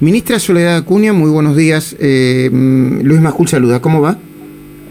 [0.00, 1.94] Ministra Soledad Acuña, muy buenos días.
[2.00, 4.16] Eh, mm, Luis Majul saluda, ¿cómo va?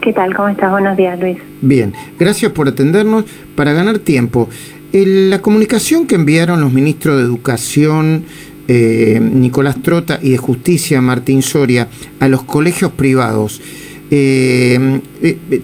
[0.02, 0.36] ¿Qué tal?
[0.36, 0.70] ¿Cómo estás?
[0.70, 1.40] Buenos días, Luis.
[1.62, 3.26] Bien, gracias por atendernos.
[3.56, 4.48] Para ganar tiempo,
[4.94, 8.24] la comunicación que enviaron los ministros de Educación,
[8.68, 11.88] eh, Nicolás Trota, y de Justicia, Martín Soria,
[12.20, 13.64] a los colegios privados,
[14.12, 15.02] eh,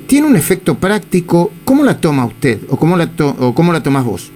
[0.08, 1.52] ¿tiene un efecto práctico?
[1.66, 4.32] ¿Cómo la toma usted o cómo la, o cómo la tomas vos?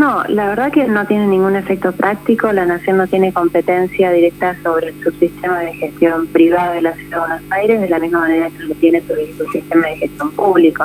[0.00, 2.50] No, la verdad que no tiene ningún efecto práctico.
[2.54, 7.10] La Nación no tiene competencia directa sobre el subsistema de gestión privada de la Ciudad
[7.10, 10.30] de Buenos Aires, de la misma manera que lo tiene sobre el subsistema de gestión
[10.30, 10.84] público.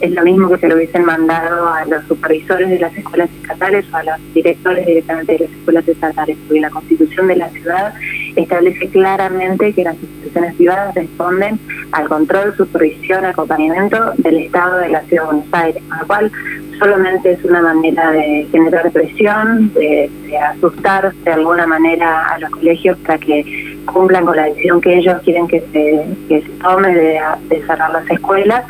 [0.00, 3.86] Es lo mismo que se lo hubiesen mandado a los supervisores de las escuelas estatales
[3.92, 7.94] o a los directores directamente de las escuelas estatales, porque la Constitución de la ciudad
[8.34, 11.60] establece claramente que las instituciones privadas responden
[11.92, 16.32] al control, supervisión, acompañamiento del Estado de la Ciudad de Buenos Aires, con lo cual
[16.78, 20.10] solamente es una manera de generar presión, de,
[20.52, 25.20] asustar de alguna manera a los colegios para que cumplan con la decisión que ellos
[25.24, 27.20] quieren que se, tome de,
[27.66, 28.64] cerrar las escuelas,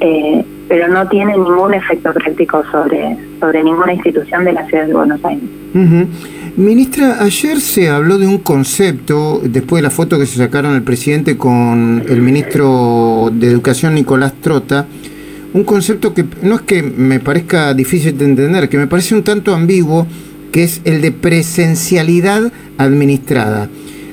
[0.00, 4.94] eh, pero no tiene ningún efecto práctico sobre, sobre ninguna institución de la ciudad de
[4.94, 5.48] Buenos Aires.
[6.56, 10.82] Ministra, ayer se habló de un concepto, después de la foto que se sacaron el
[10.82, 14.86] presidente con el ministro de Educación Nicolás Trota,
[15.56, 19.22] un concepto que no es que me parezca difícil de entender, que me parece un
[19.22, 20.06] tanto ambiguo,
[20.52, 23.70] que es el de presencialidad administrada.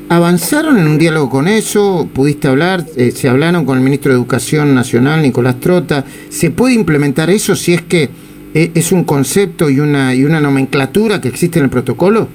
[0.08, 2.08] ¿Avanzaron en un diálogo con eso?
[2.14, 2.86] ¿Pudiste hablar?
[2.95, 6.05] Eh, ¿Se hablaron con el ministro de Educación Nacional, Nicolás Trota?
[6.30, 8.09] ¿Se puede implementar eso si es que
[8.53, 12.30] eh, es un concepto y una, y una nomenclatura que existe en el protocolo?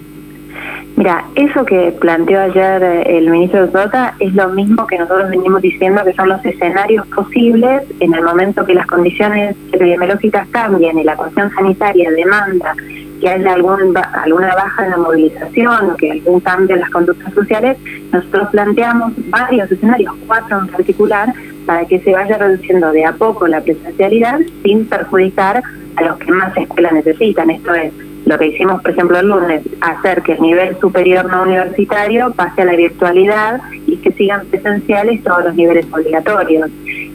[0.98, 5.62] Mira, eso que planteó ayer eh, el ministro Trota es lo mismo que nosotros venimos
[5.62, 11.04] diciendo que son los escenarios posibles en el momento que las condiciones epidemiológicas cambien y
[11.04, 12.74] la cuestión sanitaria demanda
[13.20, 17.32] que haya algún, alguna baja en la movilización o que algún cambio en las conductas
[17.32, 17.76] sociales,
[18.12, 21.32] nosotros planteamos varios escenarios, cuatro en particular,
[21.64, 25.62] para que se vaya reduciendo de a poco la presencialidad sin perjudicar
[25.94, 27.50] a los que más escuelas necesitan.
[27.50, 27.92] Esto es,
[28.26, 32.62] lo que hicimos, por ejemplo, el lunes, hacer que el nivel superior no universitario pase
[32.62, 36.70] a la virtualidad y que sigan presenciales todos los niveles obligatorios.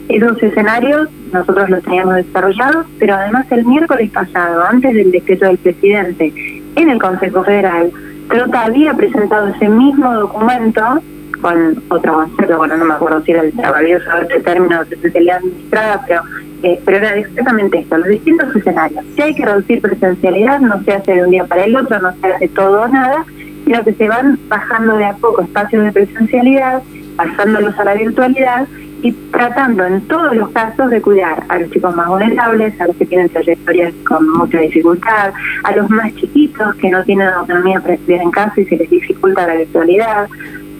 [0.08, 5.58] Esos escenarios nosotros los teníamos desarrollados, pero además el miércoles pasado, antes del decreto del
[5.58, 6.32] presidente,
[6.76, 7.90] en el Consejo Federal,
[8.28, 11.00] Trota había presentado ese mismo documento
[11.40, 14.04] con otro concepto, bueno, no me acuerdo si era el maravilloso
[14.44, 16.22] término de presencialidad administrada, pero
[16.64, 19.04] eh, pero era exactamente esto, los distintos escenarios.
[19.14, 22.10] Si hay que reducir presencialidad, no se hace de un día para el otro, no
[22.16, 23.22] se hace todo o nada,
[23.66, 26.82] sino que se van bajando de a poco espacios de presencialidad,
[27.16, 28.66] pasándolos a la virtualidad
[29.02, 32.96] y tratando en todos los casos de cuidar a los chicos más vulnerables, a los
[32.96, 37.92] que tienen trayectorias con mucha dificultad, a los más chiquitos que no tienen autonomía para
[37.92, 40.28] estudiar en casa y se les dificulta la virtualidad,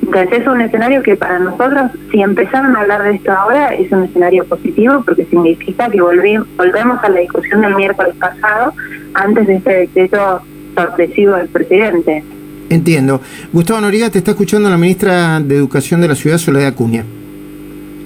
[0.06, 3.91] entonces es un escenario que para nosotros, si empezaron a hablar de esto ahora, es
[3.91, 8.75] un escenario positivo porque significa que volvemos a la discusión del miércoles pasado
[9.14, 10.43] antes de este decreto
[10.75, 12.22] sorpresivo del presidente.
[12.69, 13.20] Entiendo.
[13.53, 17.04] Gustavo Noriega, te está escuchando la ministra de Educación de la ciudad, Soledad Acuña.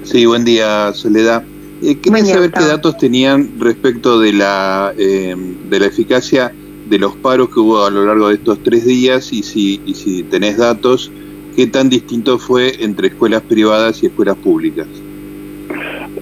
[0.03, 1.43] Sí, buen día, Soledad.
[1.81, 5.35] Eh, quería saber qué datos tenían respecto de la, eh,
[5.69, 6.53] de la eficacia
[6.89, 9.93] de los paros que hubo a lo largo de estos tres días y si, y
[9.93, 11.11] si tenés datos
[11.59, 14.87] ¿Qué tan distinto fue entre escuelas privadas y escuelas públicas?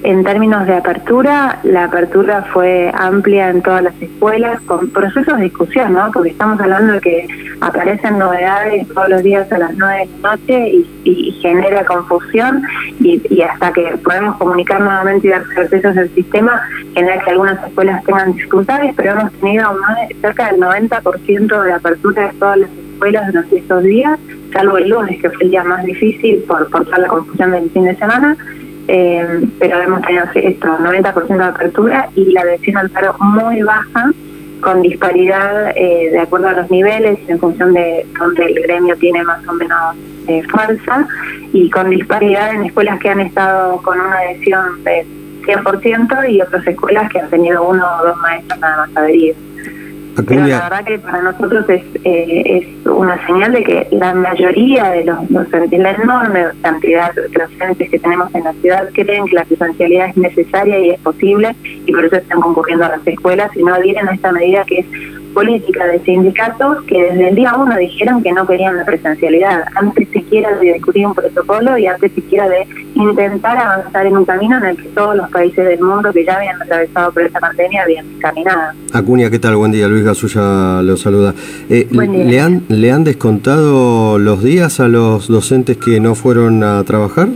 [0.02, 5.44] En términos de apertura, la apertura fue amplia en todas las escuelas, con procesos de
[5.44, 6.10] discusión, ¿no?
[6.12, 7.28] Porque estamos hablando de que
[7.62, 10.72] aparecen novedades todos los días a las nueve de la noche
[11.04, 12.64] y, genera confusión
[13.00, 16.64] y, hasta que podemos comunicar nuevamente y dar certezas del sistema,
[16.96, 19.70] genera que algunas escuelas tengan dificultades, pero hemos tenido
[20.20, 24.18] cerca del 90% de apertura de todas las escuelas durante estos días
[24.52, 27.70] salvo el lunes, que fue el día más difícil por, por toda la confusión del
[27.72, 28.38] fin de semana,
[28.88, 34.12] eh, pero hemos tenido esto, 90% de apertura y la adhesión al paro muy baja,
[34.62, 39.24] con disparidad eh, de acuerdo a los niveles, en función de donde el gremio tiene
[39.24, 39.96] más o menos
[40.28, 41.08] eh, fuerza,
[41.54, 45.06] y con disparidad en escuelas que han estado con una adhesión de
[45.46, 49.47] 100% y otras escuelas que han tenido uno o dos maestros nada más adheridos.
[50.26, 54.92] Pero la verdad que para nosotros es, eh, es una señal de que la mayoría
[54.92, 59.36] de los docentes, la enorme cantidad de docentes que tenemos en la ciudad creen que
[59.36, 63.56] la presencialidad es necesaria y es posible y por eso están concurriendo a las escuelas
[63.56, 64.86] y no adhieren a esta medida que es
[65.34, 70.08] política de sindicatos que desde el día uno dijeron que no querían la presencialidad, antes
[70.10, 72.68] siquiera de discutir un protocolo y antes siquiera de
[72.98, 76.36] intentar avanzar en un camino en el que todos los países del mundo que ya
[76.36, 78.74] habían atravesado por esta pandemia habían caminado.
[78.94, 79.56] Acuña, ¿qué tal?
[79.56, 81.34] Buen día, Luis Gasulla lo saluda.
[81.70, 86.84] Eh, ¿le, han, ¿Le han descontado los días a los docentes que no fueron a
[86.84, 87.28] trabajar?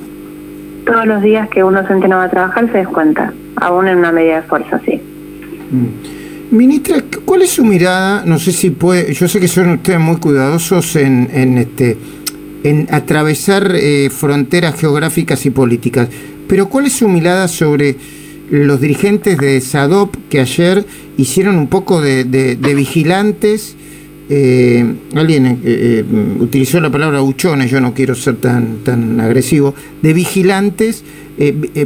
[0.86, 4.12] Todos los días que un docente no va a trabajar se descuenta, aún en una
[4.12, 5.00] medida de fuerza, sí.
[5.72, 6.22] Mm.
[6.52, 8.24] Ministra, ¿cuál es su mirada?
[8.25, 11.98] No sé si puede, yo sé que son ustedes muy cuidadosos en, en este
[12.63, 16.10] en atravesar eh, fronteras geográficas y políticas.
[16.48, 17.96] Pero ¿cuál es su mirada sobre
[18.50, 20.86] los dirigentes de SADOP que ayer
[21.18, 23.75] hicieron un poco de, vigilantes?
[24.30, 24.86] Eh,
[25.16, 26.06] alguien eh,
[26.40, 31.04] utilizó la palabra huchones, yo no quiero ser tan, tan agresivo, de vigilantes,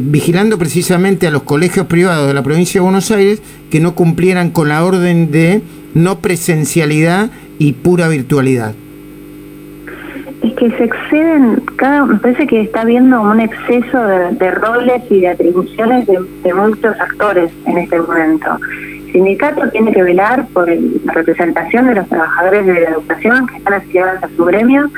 [0.01, 4.49] vigilando precisamente a los colegios privados de la provincia de Buenos Aires que no cumplieran
[4.49, 5.61] con la orden de
[5.93, 8.75] no presencialidad y pura virtualidad
[10.45, 15.21] es que se exceden, cada, me parece que está habiendo un exceso de, roles y
[15.21, 18.57] de atribuciones de, muchos actores en este momento.
[19.07, 23.57] El sindicato tiene que velar por la representación de los trabajadores de la educación que
[23.57, 24.89] están afiliados a su gremio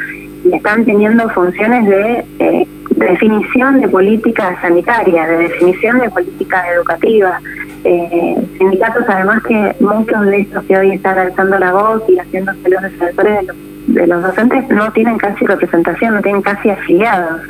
[0.44, 7.40] y están teniendo funciones de, eh, definición de política sanitaria, de definición de política educativa.
[7.84, 12.70] Eh, sindicatos además que muchos de estos que hoy están alzando la voz y haciéndose
[12.70, 13.56] los defensores de los
[13.88, 17.42] de los docentes no tienen casi representación, no tienen casi afiliados.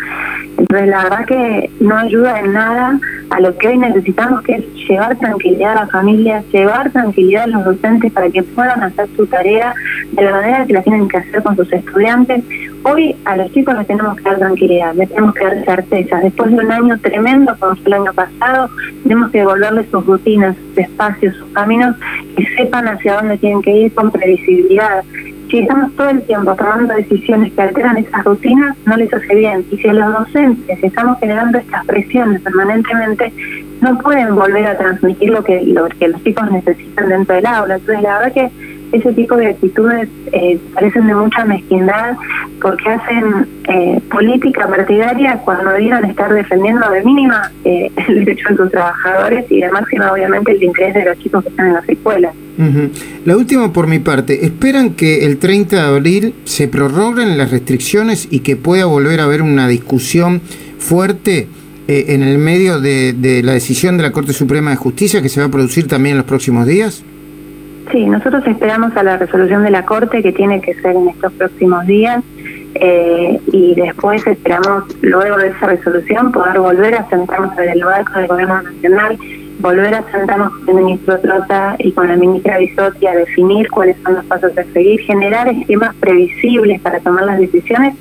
[0.57, 2.99] Entonces, la verdad que no ayuda en nada
[3.29, 7.47] a lo que hoy necesitamos, que es llevar tranquilidad a las familias, llevar tranquilidad a
[7.47, 9.73] los docentes para que puedan hacer su tarea
[10.11, 12.43] de la manera que la tienen que hacer con sus estudiantes.
[12.83, 16.19] Hoy a los chicos les tenemos que dar tranquilidad, les tenemos que dar certeza.
[16.19, 18.69] Después de un año tremendo, como fue el año pasado,
[19.03, 21.95] tenemos que devolverles sus rutinas, sus espacios, sus caminos,
[22.35, 25.03] que sepan hacia dónde tienen que ir con previsibilidad
[25.49, 29.65] si estamos todo el tiempo tomando decisiones que alteran esas rutinas, no les hace bien.
[29.71, 33.31] Y si a los docentes estamos generando estas presiones permanentemente,
[33.81, 37.75] no pueden volver a transmitir lo que, lo que los chicos necesitan dentro del aula.
[37.75, 38.51] Entonces, la verdad que
[38.91, 42.15] ese tipo de actitudes eh, parecen de mucha mezquindad
[42.61, 48.57] porque hacen eh, política partidaria cuando debieran estar defendiendo de mínima eh, el derecho de
[48.57, 51.89] sus trabajadores y de máxima obviamente el interés de los chicos que están en las
[51.89, 52.33] escuelas.
[53.23, 58.27] La última por mi parte, ¿esperan que el 30 de abril se prorroguen las restricciones
[58.31, 60.41] y que pueda volver a haber una discusión
[60.79, 61.47] fuerte
[61.87, 65.39] en el medio de, de la decisión de la Corte Suprema de Justicia que se
[65.39, 67.03] va a producir también en los próximos días?
[67.91, 71.31] Sí, nosotros esperamos a la resolución de la Corte que tiene que ser en estos
[71.33, 72.21] próximos días
[72.75, 78.19] eh, y después esperamos, luego de esa resolución, poder volver a sentarnos en el marco
[78.19, 79.17] del Gobierno Nacional,
[79.59, 83.95] volver a sentarnos con el ministro Trota y con la ministra Bisotti a definir cuáles
[84.03, 87.95] son los pasos a seguir, generar esquemas previsibles para tomar las decisiones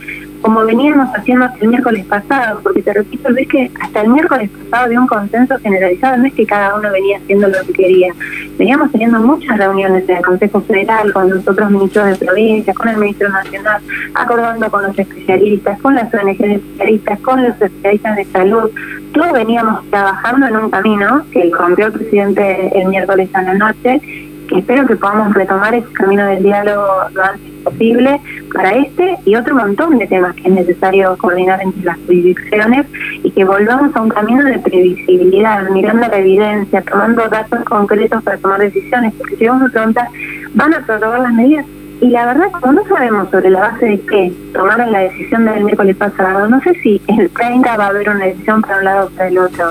[0.47, 4.85] como veníamos haciendo el miércoles pasado, porque te repito, ves que hasta el miércoles pasado
[4.85, 8.15] había un consenso generalizado, no es que cada uno venía haciendo lo que quería.
[8.57, 12.89] Veníamos teniendo muchas reuniones en el Consejo Federal con los otros ministros de provincia, con
[12.89, 13.83] el ministro nacional,
[14.15, 18.71] acordando con los especialistas, con las ONG especialistas, con los especialistas de salud.
[19.15, 24.01] Todos veníamos trabajando en un camino que rompió el presidente el miércoles a la noche
[24.47, 28.21] que espero que podamos retomar ese camino del diálogo lo antes posible
[28.55, 32.87] para este y otro montón de temas que es necesario coordinar entre las jurisdicciones
[33.23, 38.39] y que volvamos a un camino de previsibilidad, mirando la evidencia, tomando datos concretos para
[38.39, 40.09] tomar decisiones, porque si vos me preguntas,
[40.55, 41.67] ¿van a prorrogar las medidas?
[42.01, 45.65] Y la verdad, como no sabemos sobre la base de qué tomaron la decisión del
[45.65, 49.07] miércoles pasado, no sé si el 30 va a haber una decisión para un lado
[49.07, 49.71] o para el otro.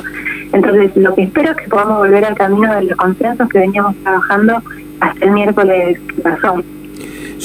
[0.52, 3.96] Entonces, lo que espero es que podamos volver al camino de los consensos que veníamos
[3.98, 4.62] trabajando
[5.02, 6.64] hasta el miércoles que pasó.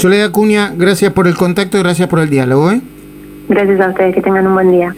[0.00, 2.71] Soledad Cuña, gracias por el contacto y gracias por el diálogo.
[2.71, 2.80] ¿eh?
[3.50, 4.88] Gracias a ustedes, que tengan un buen día.